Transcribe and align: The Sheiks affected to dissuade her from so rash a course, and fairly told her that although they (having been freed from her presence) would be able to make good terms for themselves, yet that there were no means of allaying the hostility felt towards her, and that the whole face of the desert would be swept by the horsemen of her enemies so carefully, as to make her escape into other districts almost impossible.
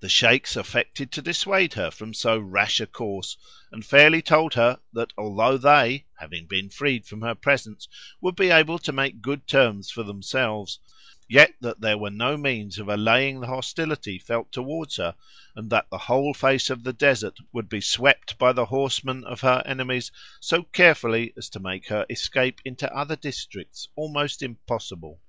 The 0.00 0.08
Sheiks 0.08 0.56
affected 0.56 1.12
to 1.12 1.20
dissuade 1.20 1.74
her 1.74 1.90
from 1.90 2.14
so 2.14 2.38
rash 2.38 2.80
a 2.80 2.86
course, 2.86 3.36
and 3.70 3.84
fairly 3.84 4.22
told 4.22 4.54
her 4.54 4.80
that 4.94 5.12
although 5.18 5.58
they 5.58 6.06
(having 6.18 6.46
been 6.46 6.70
freed 6.70 7.04
from 7.04 7.20
her 7.20 7.34
presence) 7.34 7.86
would 8.22 8.34
be 8.36 8.48
able 8.48 8.78
to 8.78 8.90
make 8.90 9.20
good 9.20 9.46
terms 9.46 9.90
for 9.90 10.02
themselves, 10.02 10.78
yet 11.28 11.52
that 11.60 11.82
there 11.82 11.98
were 11.98 12.08
no 12.08 12.38
means 12.38 12.78
of 12.78 12.88
allaying 12.88 13.40
the 13.40 13.48
hostility 13.48 14.18
felt 14.18 14.50
towards 14.50 14.96
her, 14.96 15.14
and 15.54 15.68
that 15.68 15.90
the 15.90 15.98
whole 15.98 16.32
face 16.32 16.70
of 16.70 16.82
the 16.82 16.94
desert 16.94 17.36
would 17.52 17.68
be 17.68 17.82
swept 17.82 18.38
by 18.38 18.54
the 18.54 18.64
horsemen 18.64 19.24
of 19.24 19.42
her 19.42 19.62
enemies 19.66 20.10
so 20.40 20.62
carefully, 20.62 21.34
as 21.36 21.50
to 21.50 21.60
make 21.60 21.88
her 21.88 22.06
escape 22.08 22.62
into 22.64 22.90
other 22.96 23.14
districts 23.16 23.88
almost 23.94 24.42
impossible. 24.42 25.20